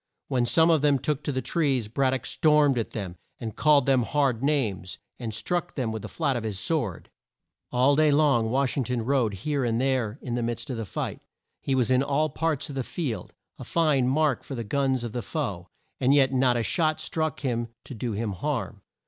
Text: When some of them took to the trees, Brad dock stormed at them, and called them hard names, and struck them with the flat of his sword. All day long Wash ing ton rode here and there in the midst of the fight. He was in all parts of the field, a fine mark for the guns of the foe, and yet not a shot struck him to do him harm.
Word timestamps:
When 0.29 0.47
some 0.47 0.71
of 0.71 0.81
them 0.81 0.97
took 0.97 1.21
to 1.25 1.31
the 1.31 1.43
trees, 1.43 1.87
Brad 1.87 2.11
dock 2.13 2.25
stormed 2.25 2.79
at 2.79 2.89
them, 2.89 3.17
and 3.39 3.55
called 3.55 3.85
them 3.85 4.01
hard 4.01 4.41
names, 4.41 4.97
and 5.19 5.31
struck 5.31 5.75
them 5.75 5.91
with 5.91 6.01
the 6.01 6.07
flat 6.07 6.35
of 6.35 6.41
his 6.43 6.57
sword. 6.59 7.11
All 7.71 7.95
day 7.95 8.09
long 8.09 8.49
Wash 8.49 8.75
ing 8.77 8.83
ton 8.83 9.03
rode 9.03 9.35
here 9.35 9.63
and 9.63 9.79
there 9.79 10.17
in 10.23 10.33
the 10.33 10.41
midst 10.41 10.71
of 10.71 10.77
the 10.77 10.85
fight. 10.85 11.21
He 11.61 11.75
was 11.75 11.91
in 11.91 12.01
all 12.01 12.29
parts 12.29 12.67
of 12.67 12.73
the 12.73 12.81
field, 12.83 13.35
a 13.59 13.63
fine 13.63 14.07
mark 14.07 14.43
for 14.43 14.55
the 14.55 14.63
guns 14.63 15.03
of 15.03 15.11
the 15.11 15.21
foe, 15.21 15.67
and 15.99 16.15
yet 16.15 16.33
not 16.33 16.57
a 16.57 16.63
shot 16.63 16.99
struck 16.99 17.41
him 17.41 17.67
to 17.83 17.93
do 17.93 18.13
him 18.13 18.31
harm. 18.31 18.81